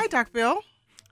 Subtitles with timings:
[0.00, 0.62] Hi, Doc Bill.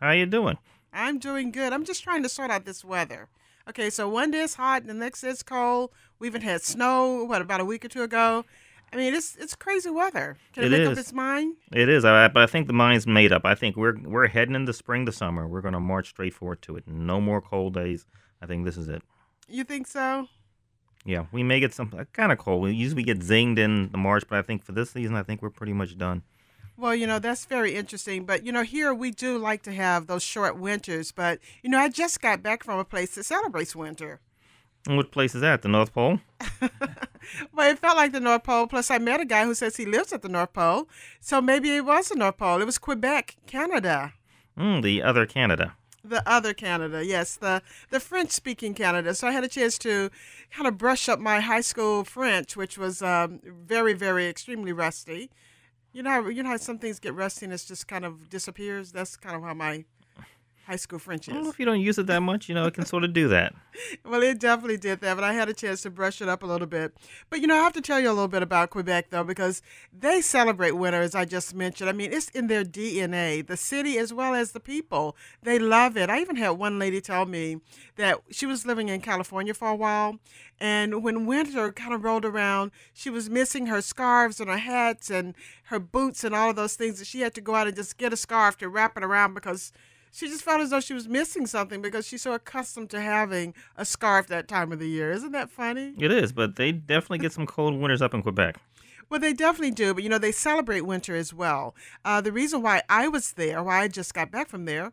[0.00, 0.58] How you doing?
[0.92, 1.72] I'm doing good.
[1.72, 3.26] I'm just trying to sort out this weather.
[3.68, 5.90] Okay, so one day it's hot, and the next day it's cold.
[6.20, 8.44] We even had snow, what, about a week or two ago?
[8.92, 10.36] I mean, it's it's crazy weather.
[10.52, 11.56] Can it, It make up its mind?
[11.72, 13.44] It is, I, but I think the mind's made up.
[13.44, 15.48] I think we're we're heading into spring to summer.
[15.48, 16.86] We're going to march straight forward to it.
[16.86, 18.06] No more cold days.
[18.40, 19.02] I think this is it.
[19.48, 20.28] You think so?
[21.04, 22.62] Yeah, we may get some uh, kind of cold.
[22.62, 25.42] We usually get zinged in the March, but I think for this season, I think
[25.42, 26.22] we're pretty much done.
[26.76, 28.24] Well, you know, that's very interesting.
[28.24, 31.12] But, you know, here we do like to have those short winters.
[31.12, 34.20] But, you know, I just got back from a place that celebrates winter.
[34.86, 35.62] And what place is that?
[35.62, 36.20] The North Pole?
[37.52, 38.66] Well, it felt like the North Pole.
[38.66, 40.88] Plus, I met a guy who says he lives at the North Pole.
[41.20, 42.60] So maybe it was the North Pole.
[42.60, 44.14] It was Quebec, Canada.
[44.58, 45.74] Mm, the other Canada.
[46.04, 49.12] The other Canada, yes, the the French speaking Canada.
[49.12, 50.08] So I had a chance to
[50.52, 55.30] kind of brush up my high school French, which was um, very, very extremely rusty.
[55.96, 58.28] You know, how, you know how some things get rusty and it just kind of
[58.28, 58.92] disappears.
[58.92, 59.86] That's kind of how my
[60.66, 61.48] high school French Well, is.
[61.48, 63.54] if you don't use it that much, you know, it can sort of do that.
[64.06, 66.46] Well, it definitely did that, but I had a chance to brush it up a
[66.46, 66.96] little bit.
[67.28, 69.60] But you know, I have to tell you a little bit about Quebec though, because
[69.92, 71.90] they celebrate winter, as I just mentioned.
[71.90, 75.14] I mean, it's in their DNA, the city as well as the people.
[75.42, 76.08] They love it.
[76.08, 77.60] I even had one lady tell me
[77.96, 80.18] that she was living in California for a while,
[80.58, 85.10] and when winter kind of rolled around, she was missing her scarves and her hats
[85.10, 87.76] and her boots and all of those things that she had to go out and
[87.76, 89.70] just get a scarf to wrap it around because
[90.16, 93.52] she just felt as though she was missing something because she's so accustomed to having
[93.76, 95.12] a scarf that time of the year.
[95.12, 95.92] Isn't that funny?
[95.98, 98.56] It is, but they definitely get some cold winters up in Quebec.
[99.10, 101.76] Well, they definitely do, but you know, they celebrate winter as well.
[102.02, 104.92] Uh, the reason why I was there, why I just got back from there,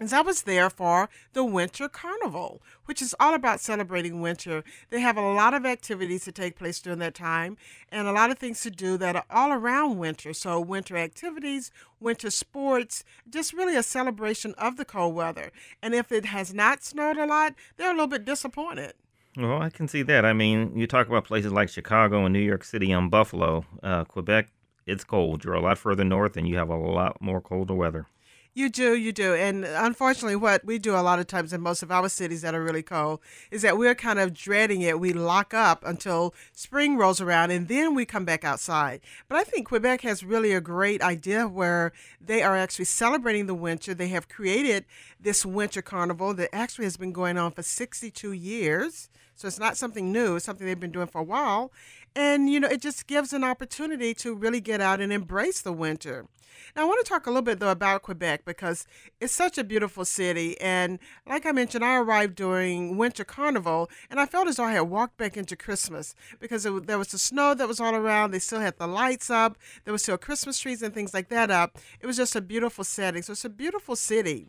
[0.00, 4.62] is I was there for the Winter Carnival, which is all about celebrating winter.
[4.90, 7.56] They have a lot of activities that take place during that time
[7.90, 10.32] and a lot of things to do that are all around winter.
[10.32, 11.70] So, winter activities,
[12.00, 15.50] winter sports, just really a celebration of the cold weather.
[15.82, 18.94] And if it has not snowed a lot, they're a little bit disappointed.
[19.36, 20.24] Well, I can see that.
[20.24, 24.04] I mean, you talk about places like Chicago and New York City and Buffalo, uh,
[24.04, 24.48] Quebec.
[24.86, 25.44] It's cold.
[25.44, 28.06] You're a lot further north, and you have a lot more colder weather.
[28.54, 29.34] You do, you do.
[29.34, 32.54] And unfortunately, what we do a lot of times in most of our cities that
[32.56, 33.20] are really cold
[33.52, 34.98] is that we're kind of dreading it.
[34.98, 39.00] We lock up until spring rolls around and then we come back outside.
[39.28, 43.54] But I think Quebec has really a great idea where they are actually celebrating the
[43.54, 43.94] winter.
[43.94, 44.86] They have created
[45.20, 49.08] this winter carnival that actually has been going on for 62 years.
[49.36, 51.70] So it's not something new, it's something they've been doing for a while.
[52.18, 55.72] And, you know, it just gives an opportunity to really get out and embrace the
[55.72, 56.26] winter.
[56.74, 58.88] Now, I want to talk a little bit, though, about Quebec because
[59.20, 60.60] it's such a beautiful city.
[60.60, 64.72] And like I mentioned, I arrived during Winter Carnival, and I felt as though I
[64.72, 68.32] had walked back into Christmas because it, there was the snow that was all around.
[68.32, 71.52] They still had the lights up, there was still Christmas trees and things like that
[71.52, 71.78] up.
[72.00, 73.22] It was just a beautiful setting.
[73.22, 74.48] So it's a beautiful city.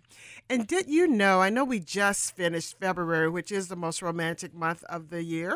[0.50, 1.40] And did you know?
[1.40, 5.56] I know we just finished February, which is the most romantic month of the year,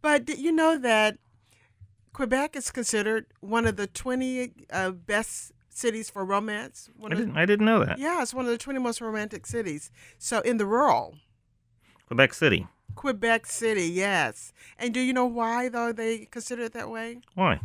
[0.00, 1.18] but did you know that
[2.18, 6.90] Quebec is considered one of the 20 uh, best cities for romance.
[7.00, 8.00] I didn't, I didn't know that.
[8.00, 9.92] yeah, it's one of the 20 most romantic cities.
[10.18, 11.14] So in the rural,
[12.08, 12.66] Quebec City.
[12.96, 14.52] Quebec City, yes.
[14.80, 17.20] And do you know why, though, they consider it that way?
[17.36, 17.60] Why?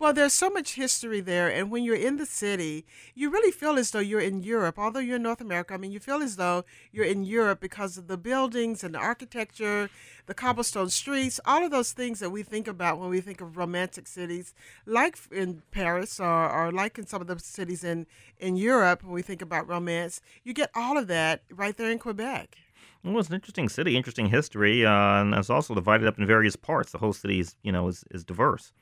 [0.00, 2.86] Well, there's so much history there, and when you're in the city,
[3.16, 4.78] you really feel as though you're in Europe.
[4.78, 7.98] Although you're in North America, I mean, you feel as though you're in Europe because
[7.98, 9.90] of the buildings and the architecture,
[10.26, 13.56] the cobblestone streets, all of those things that we think about when we think of
[13.56, 14.54] romantic cities,
[14.86, 18.06] like in Paris or, or like in some of the cities in,
[18.38, 20.20] in Europe when we think about romance.
[20.44, 22.56] You get all of that right there in Quebec.
[23.02, 26.54] Well, it's an interesting city, interesting history, uh, and it's also divided up in various
[26.54, 26.92] parts.
[26.92, 28.72] The whole city is, you know, is, is diverse.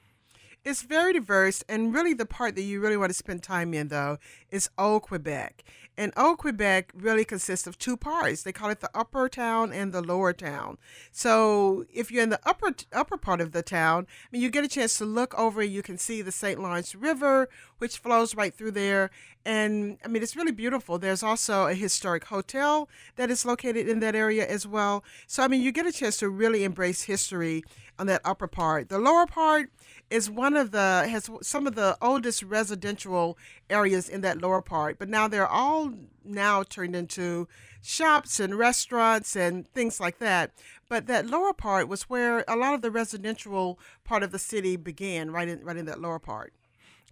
[0.66, 3.86] It's very diverse, and really the part that you really want to spend time in,
[3.86, 4.18] though,
[4.50, 5.62] is Old Quebec.
[5.96, 8.42] And Old Quebec really consists of two parts.
[8.42, 10.76] They call it the upper town and the lower town.
[11.12, 14.64] So if you're in the upper upper part of the town, I mean, you get
[14.64, 15.62] a chance to look over.
[15.62, 16.60] You can see the St.
[16.60, 17.48] Lawrence River,
[17.78, 19.10] which flows right through there.
[19.44, 20.98] And I mean, it's really beautiful.
[20.98, 25.04] There's also a historic hotel that is located in that area as well.
[25.28, 27.62] So I mean, you get a chance to really embrace history
[27.98, 28.88] on that upper part.
[28.88, 29.70] The lower part
[30.10, 33.36] is one one of the has some of the oldest residential
[33.68, 35.92] areas in that lower part, but now they're all
[36.24, 37.46] now turned into
[37.82, 40.52] shops and restaurants and things like that.
[40.88, 44.76] But that lower part was where a lot of the residential part of the city
[44.76, 46.54] began, right in right in that lower part.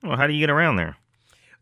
[0.02, 0.96] Well, how do you get around there?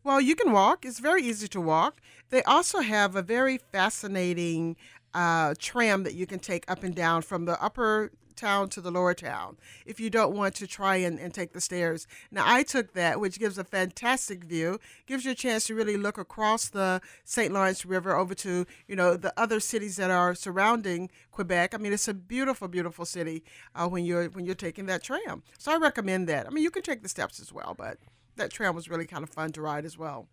[0.04, 0.84] Well, you can walk.
[0.84, 2.00] It's very easy to walk.
[2.30, 4.76] They also have a very fascinating
[5.14, 8.90] uh, tram that you can take up and down from the upper town to the
[8.90, 9.56] lower town
[9.86, 12.06] if you don't want to try and, and take the stairs.
[12.30, 15.96] Now, I took that, which gives a fantastic view, gives you a chance to really
[15.96, 17.52] look across the St.
[17.52, 21.74] Lawrence River over to, you know, the other cities that are surrounding Quebec.
[21.74, 23.44] I mean, it's a beautiful, beautiful city
[23.74, 25.42] uh, when you're when you're taking that tram.
[25.58, 26.46] So I recommend that.
[26.46, 27.98] I mean, you can take the steps as well, but
[28.36, 30.28] that tram was really kind of fun to ride as well.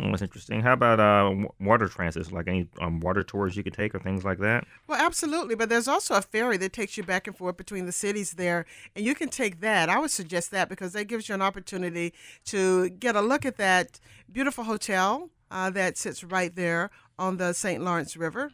[0.00, 0.60] Oh, that's interesting.
[0.60, 4.24] How about uh, water transits, like any um, water tours you could take or things
[4.24, 4.64] like that?
[4.86, 5.56] Well, absolutely.
[5.56, 8.64] But there's also a ferry that takes you back and forth between the cities there,
[8.94, 9.88] and you can take that.
[9.88, 12.14] I would suggest that because that gives you an opportunity
[12.46, 13.98] to get a look at that
[14.30, 17.82] beautiful hotel uh, that sits right there on the St.
[17.82, 18.52] Lawrence River.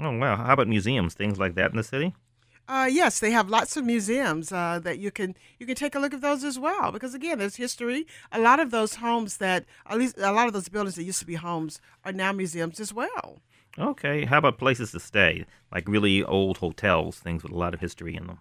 [0.00, 0.36] Oh, wow.
[0.36, 2.14] How about museums, things like that in the city?
[2.70, 5.98] Uh, yes, they have lots of museums uh, that you can you can take a
[5.98, 6.92] look at those as well.
[6.92, 8.06] Because again, there's history.
[8.30, 11.18] A lot of those homes that at least a lot of those buildings that used
[11.18, 13.40] to be homes are now museums as well.
[13.76, 17.80] Okay, how about places to stay, like really old hotels, things with a lot of
[17.80, 18.38] history in them?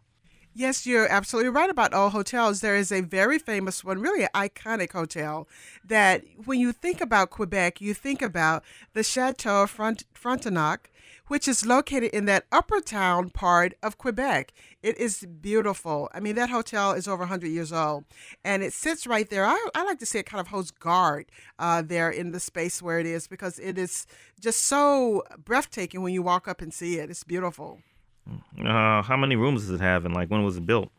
[0.60, 2.60] Yes, you're absolutely right about all hotels.
[2.60, 5.48] There is a very famous one, really an iconic hotel,
[5.86, 10.92] that when you think about Quebec, you think about the Chateau Front- Frontenac
[11.28, 14.52] which is located in that upper town part of Quebec.
[14.82, 16.10] It is beautiful.
[16.12, 18.06] I mean, that hotel is over 100 years old
[18.44, 19.46] and it sits right there.
[19.46, 21.28] I, I like to say it kind of holds guard
[21.60, 24.08] uh, there in the space where it is because it is
[24.42, 27.12] just so breathtaking when you walk up and see it.
[27.12, 27.80] It's beautiful.
[28.64, 30.90] Uh, how many rooms does it have and like when was it built?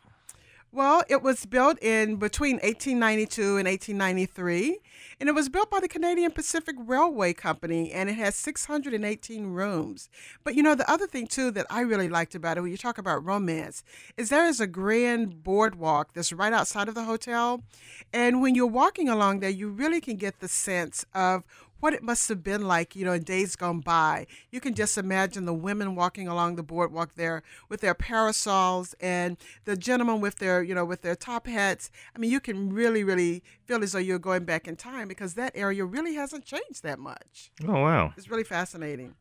[0.72, 4.78] Well, it was built in between 1892 and 1893,
[5.18, 10.08] and it was built by the Canadian Pacific Railway Company, and it has 618 rooms.
[10.44, 12.76] But you know, the other thing too that I really liked about it, when you
[12.76, 13.82] talk about romance,
[14.16, 17.64] is there is a grand boardwalk that's right outside of the hotel,
[18.12, 21.42] and when you're walking along there, you really can get the sense of
[21.80, 24.26] what it must have been like, you know, in days gone by.
[24.50, 29.36] You can just imagine the women walking along the boardwalk there with their parasols and
[29.64, 31.90] the gentlemen with their, you know, with their top hats.
[32.14, 35.34] I mean, you can really, really feel as though you're going back in time because
[35.34, 37.50] that area really hasn't changed that much.
[37.66, 38.12] Oh, wow.
[38.16, 39.14] It's really fascinating.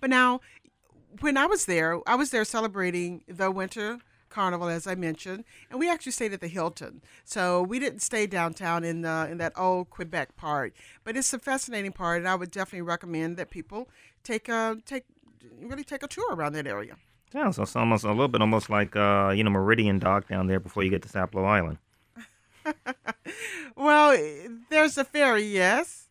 [0.00, 0.40] But now,
[1.20, 3.98] when I was there, I was there celebrating the winter
[4.28, 7.02] Carnival, as I mentioned, and we actually stayed at the Hilton.
[7.24, 11.38] So we didn't stay downtown in the, in that old Quebec part, but it's a
[11.38, 13.88] fascinating part, and I would definitely recommend that people
[14.24, 15.04] take a take
[15.60, 16.96] really take a tour around that area.
[17.34, 20.46] Yeah, so it's almost a little bit almost like uh, you know Meridian Dock down
[20.46, 21.78] there before you get to Sapelo Island.
[23.76, 24.16] well,
[24.70, 26.07] there's a ferry, yes.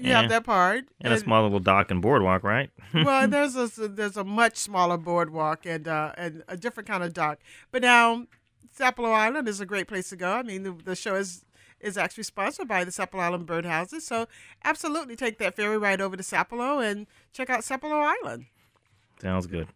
[0.00, 2.70] You have that part, and, and, a small little dock and boardwalk, right?
[2.94, 7.12] well, there's a there's a much smaller boardwalk and uh, and a different kind of
[7.12, 7.38] dock.
[7.70, 8.26] But now,
[8.76, 10.32] Sapelo Island is a great place to go.
[10.32, 11.44] I mean, the, the show is
[11.80, 14.26] is actually sponsored by the Sapelo Island Birdhouses, so
[14.64, 18.46] absolutely take that ferry ride over to Sapelo and check out Sapelo Island.
[19.20, 19.68] Sounds good.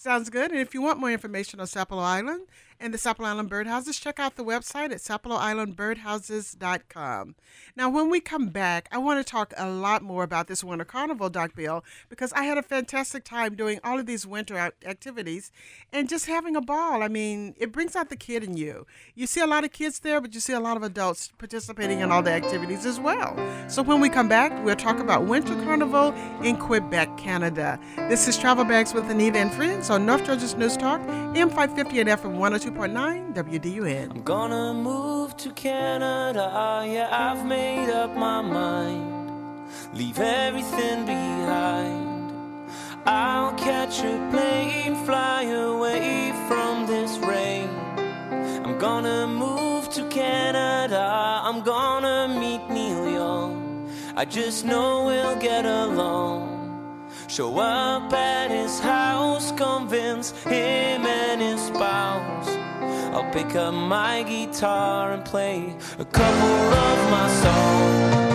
[0.00, 0.52] Sounds good.
[0.52, 2.46] And if you want more information on Sapelo Island
[2.78, 7.34] and the Sapelo Island Birdhouses, check out the website at sapeloislandbirdhouses.com.
[7.74, 10.84] Now, when we come back, I want to talk a lot more about this Winter
[10.84, 15.50] Carnival, Doc Bill, because I had a fantastic time doing all of these winter activities
[15.92, 17.02] and just having a ball.
[17.02, 18.86] I mean, it brings out the kid in you.
[19.16, 21.98] You see a lot of kids there, but you see a lot of adults participating
[21.98, 23.36] in all the activities as well.
[23.68, 27.80] So when we come back, we'll talk about Winter Carnival in Quebec, Canada.
[27.96, 32.08] This is Travel Bags with Anita and Friends on North Georgia's News Talk, M550 and
[32.08, 34.10] FM 102.9, WDUN.
[34.10, 39.68] I'm gonna move to Canada, ah, yeah, I've made up my mind.
[39.94, 42.70] Leave everything behind.
[43.06, 47.68] I'll catch a plane, fly away from this rain.
[48.64, 53.90] I'm gonna move to Canada, I'm gonna meet Neil Young.
[54.16, 56.58] I just know we'll get along.
[57.28, 58.97] Show up at his house,
[60.26, 62.48] him and his spouse.
[63.14, 66.48] I'll pick up my guitar and play a couple
[66.86, 68.27] of my songs.